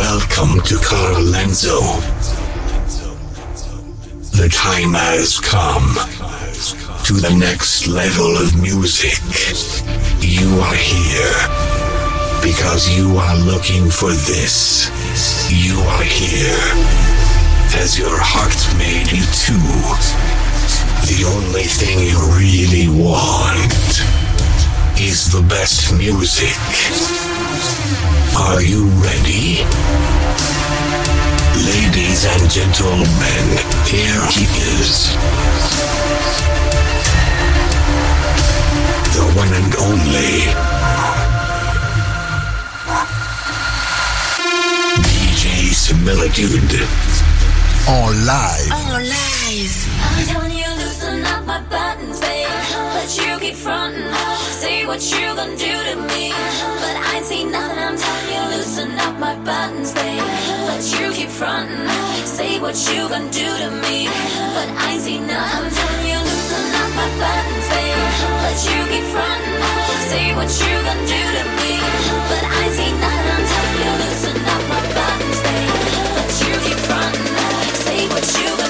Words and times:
Welcome 0.00 0.62
to 0.62 0.76
Carlenzo. 0.76 1.76
The 4.32 4.48
time 4.48 4.94
has 4.94 5.38
come 5.38 5.92
to 7.04 7.12
the 7.12 7.36
next 7.36 7.86
level 7.86 8.38
of 8.38 8.56
music. 8.56 9.20
You 10.24 10.48
are 10.64 10.74
here 10.74 11.36
because 12.40 12.88
you 12.88 13.18
are 13.18 13.36
looking 13.44 13.90
for 13.90 14.08
this. 14.08 14.88
You 15.52 15.78
are 15.78 16.02
here. 16.02 16.64
as 17.76 17.98
your 17.98 18.16
heart 18.16 18.56
made 18.80 19.12
you 19.12 19.28
too? 19.36 19.60
The 21.12 21.28
only 21.28 21.68
thing 21.68 22.00
you 22.00 22.16
really 22.40 22.88
want 22.88 24.00
is 24.98 25.30
the 25.30 25.44
best 25.46 25.92
music. 25.92 26.56
Are 27.90 28.62
you 28.62 28.84
ready? 29.02 29.64
Ladies 31.66 32.24
and 32.24 32.50
gentlemen, 32.50 33.46
here 33.86 34.22
he 34.30 34.44
is. 34.78 35.10
The 39.14 39.24
one 39.34 39.50
and 39.58 39.74
only 39.86 40.34
DJ 45.02 45.72
Similitude. 45.74 46.86
All 47.88 48.12
live. 48.12 48.70
Live. 49.02 49.76
I'm 50.00 50.26
telling 50.26 50.52
you, 50.56 50.68
loosen 50.78 51.24
up 51.24 51.44
my 51.44 51.60
buttons, 51.62 52.20
baby 52.20 52.39
but 53.10 53.26
you 53.26 53.38
keep 53.40 53.56
fronting. 53.56 54.04
Uh, 54.04 54.36
say 54.62 54.86
what 54.86 55.02
you 55.10 55.34
gonna 55.34 55.56
do 55.56 55.74
to 55.88 55.96
me. 56.14 56.30
Uh-huh. 56.30 56.78
But 56.78 56.94
I 56.94 57.16
ain't 57.16 57.26
see 57.26 57.42
nothing, 57.42 57.78
I'm 57.82 57.96
telling 57.96 58.30
you, 58.30 58.42
loosen 58.54 58.90
up 59.00 59.18
my 59.18 59.34
buttons, 59.42 59.92
babe. 59.92 60.20
Uh-huh. 60.20 60.66
But 60.68 60.82
you 60.94 61.10
keep 61.10 61.30
fronting. 61.30 61.86
Uh, 61.90 62.14
say 62.22 62.60
what 62.60 62.78
you 62.86 63.08
gonna 63.08 63.30
do 63.32 63.48
to 63.62 63.70
me. 63.82 64.06
Uh-huh. 64.06 64.54
But 64.54 64.68
I 64.78 64.92
ain't 64.94 65.02
see 65.02 65.18
nothing, 65.18 65.58
I'm 65.58 65.66
telling 65.74 66.06
you, 66.06 66.20
loosen 66.22 66.66
up 66.82 66.90
my 66.94 67.08
buttons, 67.18 67.66
babe. 67.74 67.98
But 68.46 68.58
you 68.70 68.78
keep 68.92 69.06
fronting. 69.10 69.58
Uh, 69.58 69.90
say 70.10 70.26
what 70.38 70.50
you 70.62 70.74
gonna 70.86 71.10
do 71.10 71.22
to 71.34 71.44
me. 71.58 71.72
But 72.30 72.42
I 72.46 72.58
ain't 72.62 72.74
see 72.78 72.92
nothing, 72.94 73.30
I'm 73.34 73.44
telling 73.50 73.78
you, 73.82 73.92
loosen 74.06 74.38
up 74.54 74.62
my 74.70 74.80
buttons, 74.94 75.38
babe. 75.42 75.74
But 76.14 76.30
you 76.46 76.52
keep 76.62 76.78
fronting. 76.86 77.26
Say 77.74 78.06
what 78.06 78.26
you 78.38 78.48
gonna 78.54 78.69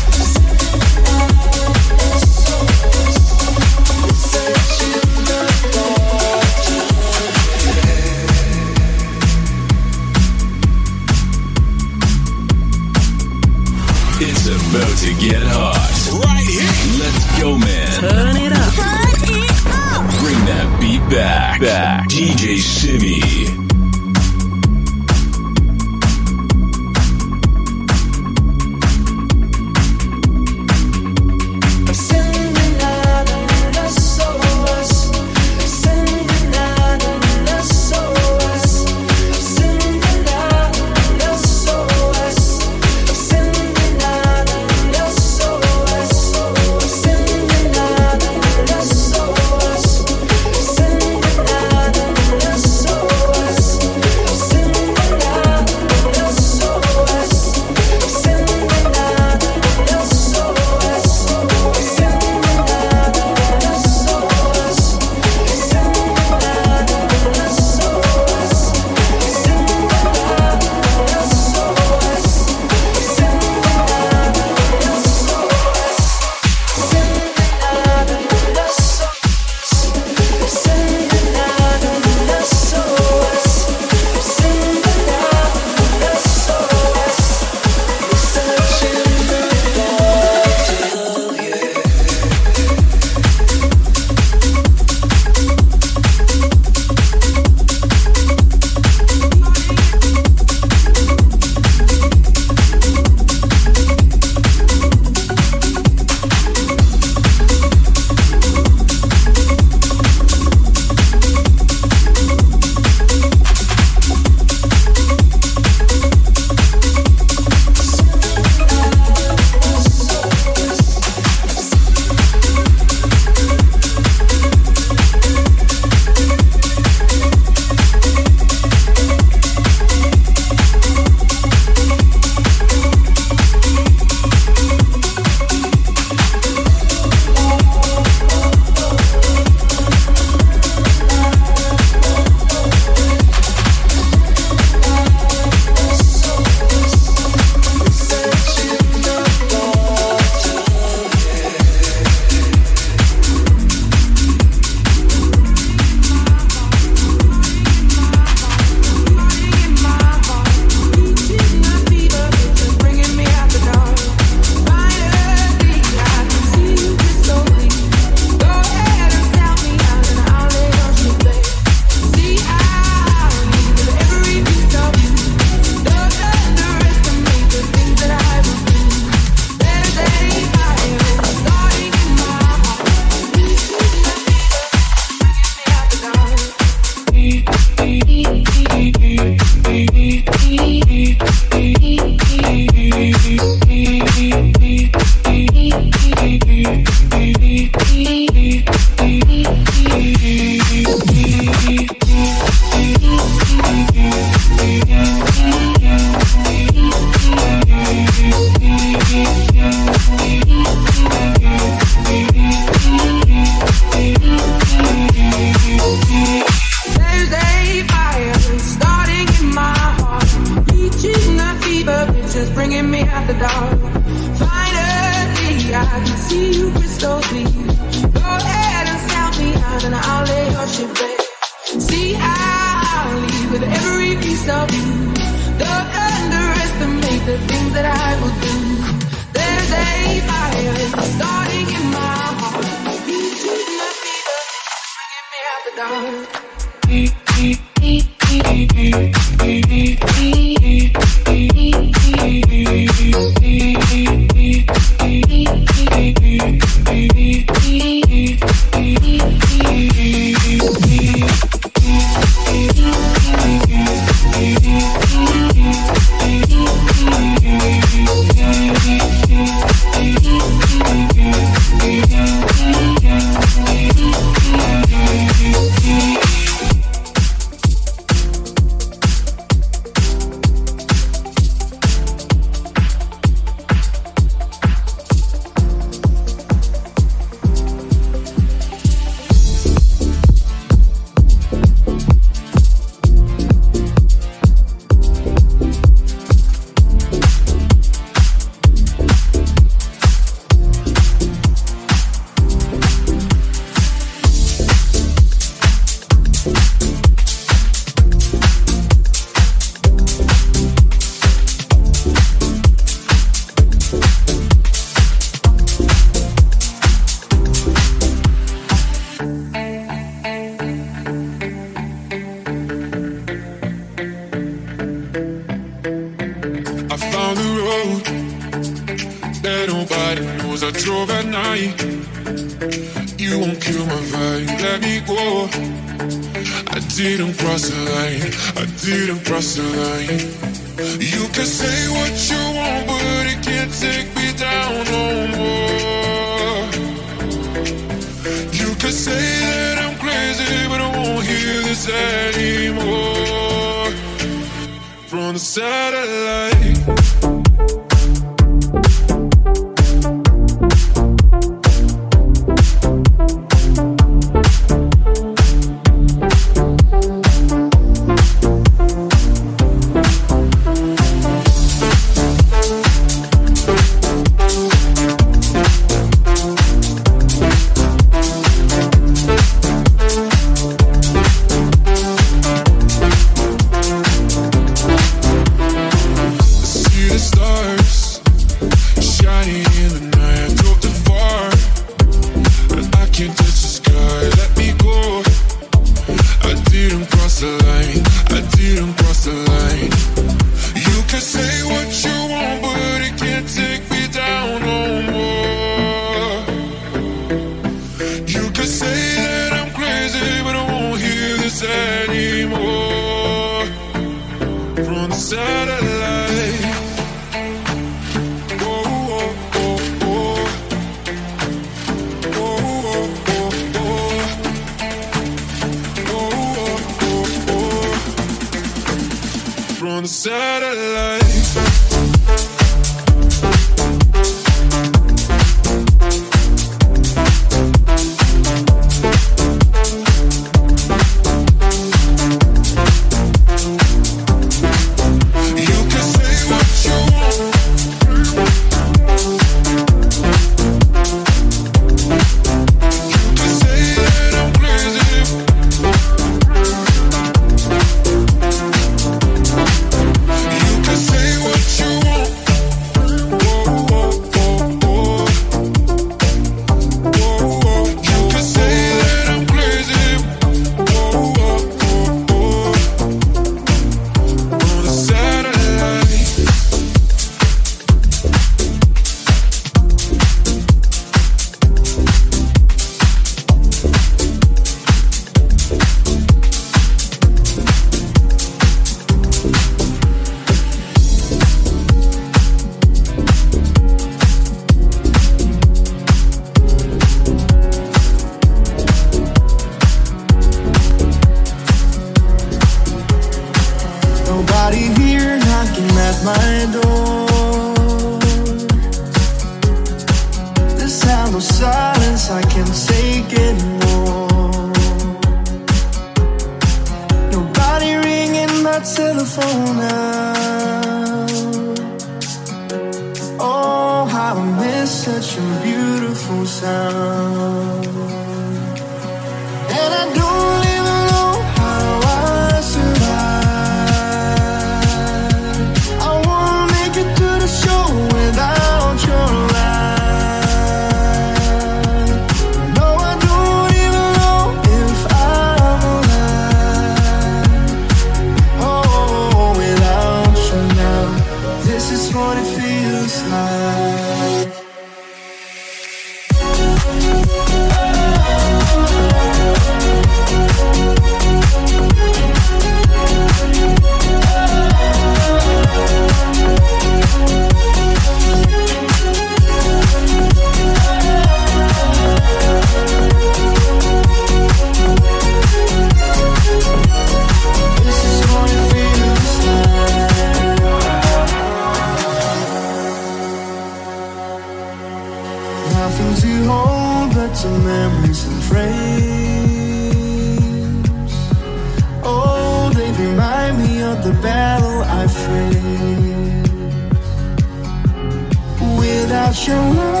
Without 599.41 599.95
your 599.95 600.00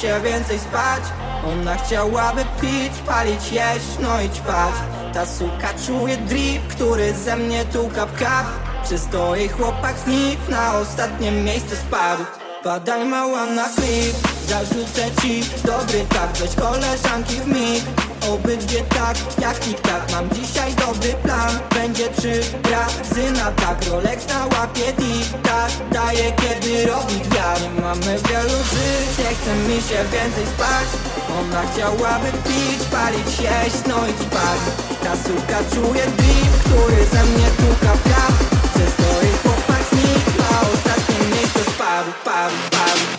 się 0.00 0.20
więcej 0.20 0.58
spać. 0.58 1.02
Ona 1.52 1.76
chciałaby 1.76 2.44
pić, 2.60 2.92
palić, 3.06 3.52
jeść, 3.52 3.86
no 4.00 4.20
i 4.20 4.30
ćpać. 4.30 4.74
Ta 5.14 5.26
suka 5.26 5.68
czuje 5.86 6.16
drip, 6.16 6.66
który 6.68 7.14
ze 7.14 7.36
mnie 7.36 7.64
tu 7.64 7.88
kap 7.94 8.18
kap. 8.18 8.46
Czysto 8.88 9.34
chłopak 9.56 9.98
znikł, 9.98 10.50
na 10.50 10.78
ostatnie 10.78 11.30
miejsce 11.32 11.76
spadł. 11.76 12.24
Badaj 12.64 13.04
mała 13.04 13.46
na 13.46 13.68
klip, 13.68 14.16
zarzucę 14.46 15.10
ci 15.22 15.42
dobry 15.64 16.04
tak 16.08 16.32
Weź 16.32 16.54
koleżanki 16.54 17.34
w 17.34 17.46
mig 17.46 17.97
obydwie 18.28 18.82
tak 18.82 19.16
jak 19.40 19.58
tik-tak 19.58 20.12
Mam 20.12 20.30
dzisiaj 20.30 20.74
dobry 20.74 21.14
plan, 21.22 21.58
będzie 21.74 22.08
trzy 22.08 22.40
razy 22.70 23.32
na 23.32 23.52
tak. 23.52 23.84
Rolex 23.90 24.28
na 24.28 24.44
łapie 24.44 24.92
tak 25.42 25.70
daje 25.92 26.32
kiedy 26.32 26.86
robi 26.86 27.20
gwiazd. 27.20 27.64
Mamy 27.82 28.18
wielu 28.28 28.58
żyć, 28.72 29.18
nie 29.18 29.30
chce 29.36 29.54
mi 29.68 29.76
się 29.88 29.98
więcej 30.12 30.46
spać. 30.54 30.88
Ona 31.40 31.62
chciałaby 31.72 32.30
pić, 32.44 32.80
palić, 32.92 33.40
jeść, 33.40 33.80
no 33.88 33.98
i 34.06 34.12
spać. 34.24 34.60
Ta 35.02 35.12
suka 35.16 35.58
czuje 35.74 36.04
drip, 36.18 36.52
który 36.64 37.06
ze 37.12 37.24
mnie 37.24 37.48
tuka 37.60 37.92
piach. 38.04 38.38
Ze 38.76 38.86
stoi 38.90 39.32
chłopak 39.42 39.82
znikł, 39.90 40.42
a 40.52 40.60
ostatnie 40.60 41.18
miejsce 41.26 41.60
spadł, 41.70 42.10
padł, 42.24 42.56
padł. 42.70 43.17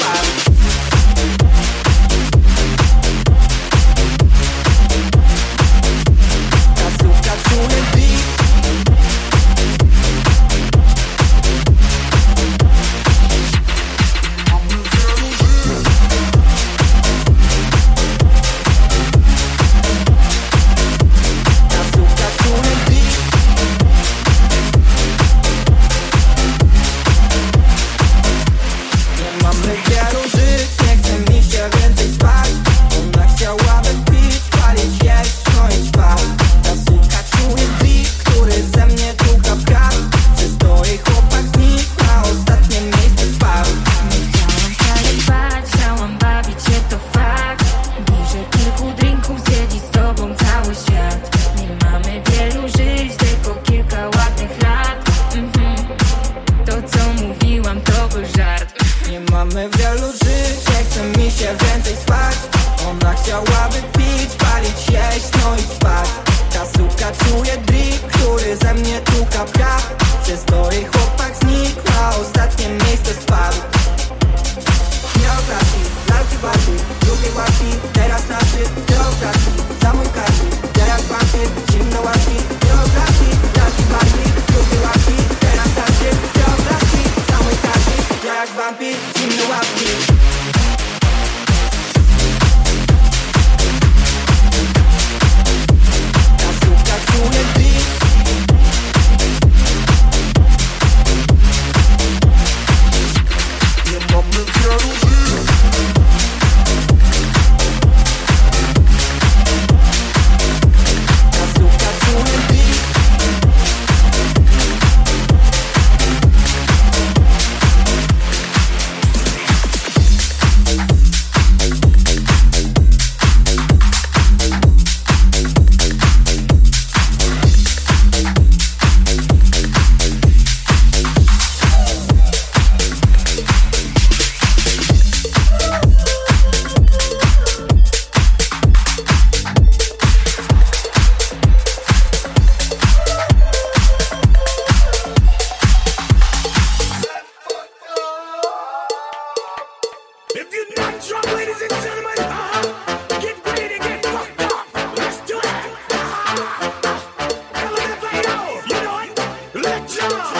Yeah. 159.89 160.38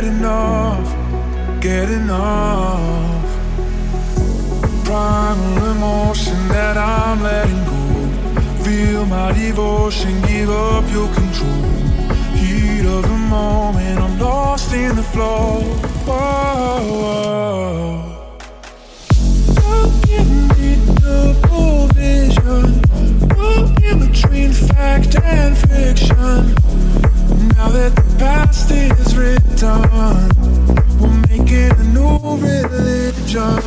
getting 0.00 0.24
off, 0.24 1.60
getting 1.60 2.08
off. 2.08 3.22
Primal 4.82 5.72
emotion 5.72 6.48
that 6.48 6.78
I'm 6.78 7.22
letting 7.22 7.64
go. 7.66 8.64
Feel 8.64 9.04
my 9.04 9.32
devotion, 9.32 10.22
give 10.22 10.48
up 10.48 10.90
your 10.90 11.06
control. 11.12 11.64
Heat 12.34 12.86
of 12.86 13.02
the 13.02 13.18
moment, 13.28 14.00
I'm 14.00 14.18
lost 14.18 14.72
in 14.72 14.96
the 14.96 15.02
flow. 15.02 15.60
Oh, 16.06 16.16
oh, 16.88 17.06
oh. 17.26 18.38
Don't 19.54 19.92
give 20.06 20.30
me 20.56 20.78
double 21.02 21.88
vision. 21.88 22.80
Go 23.28 23.68
in 23.82 23.98
between 24.08 24.52
fact 24.52 25.14
and 25.22 25.58
fiction. 25.58 26.54
Now 27.54 27.68
that 27.68 27.92
the 27.94 28.16
past 28.18 28.70
is 28.70 29.14
written 29.14 29.49
done. 29.60 30.30
We'll 30.98 31.10
make 31.28 31.52
it 31.52 31.76
a 31.76 31.84
new 31.92 32.16
religion. 32.38 33.60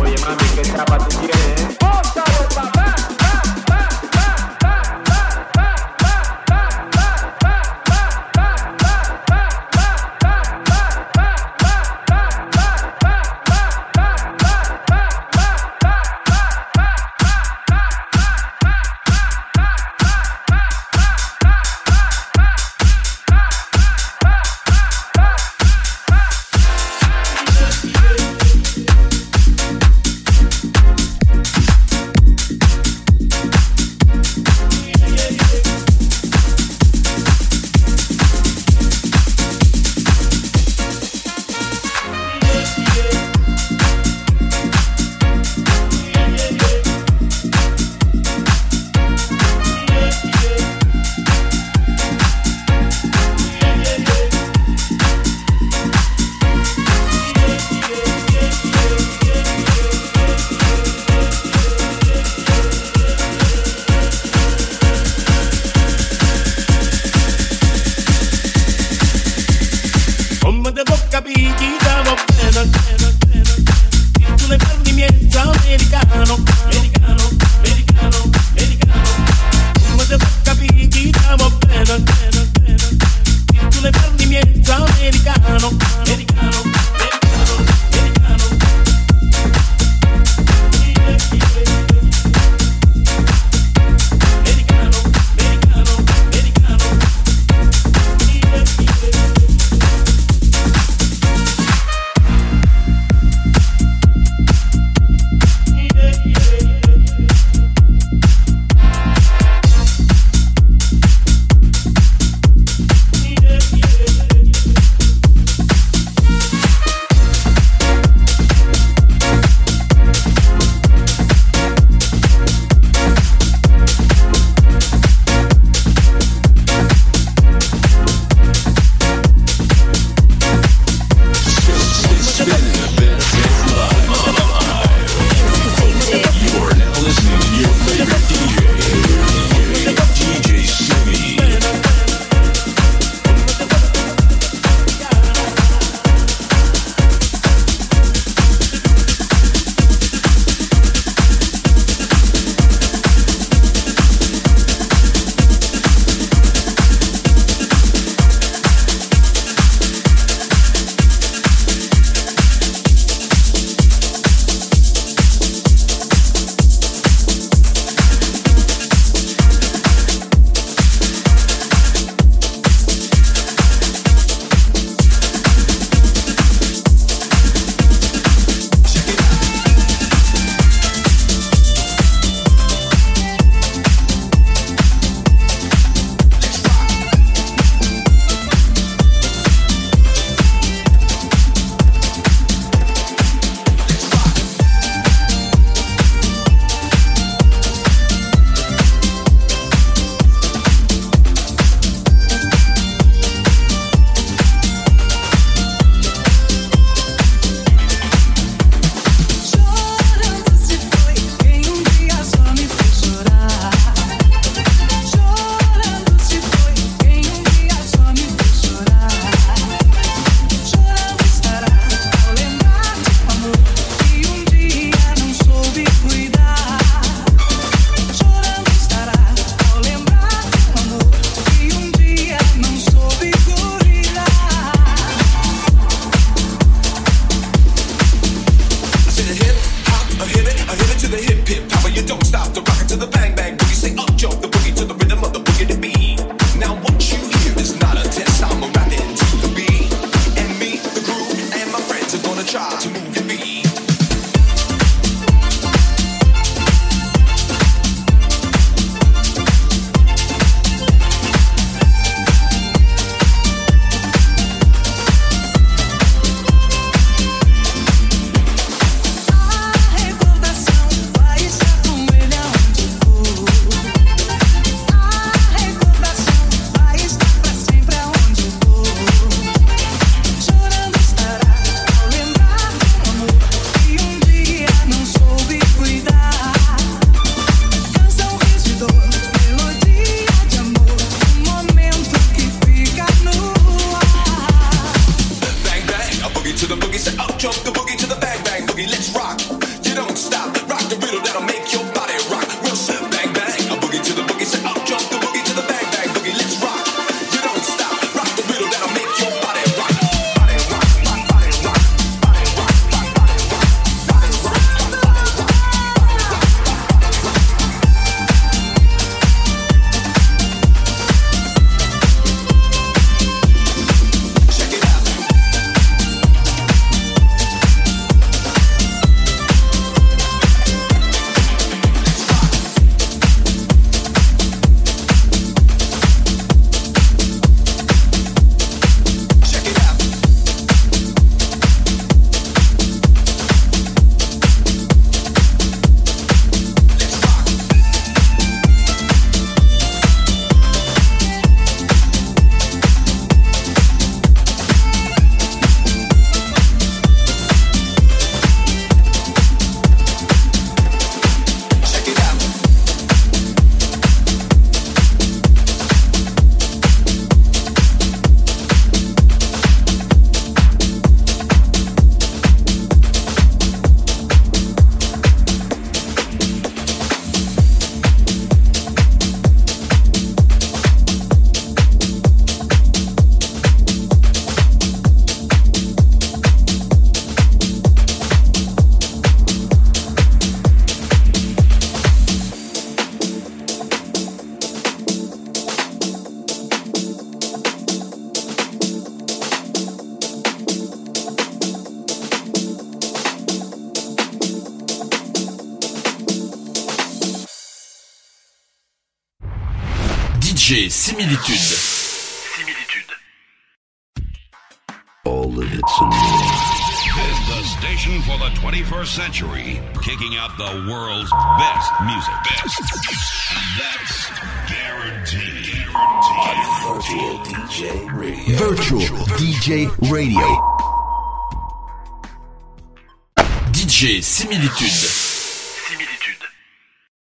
Oye, 0.00 0.16
mami, 0.18 0.44
¿qué 0.54 0.62
tapa 0.72 0.98
tú? 0.98 1.09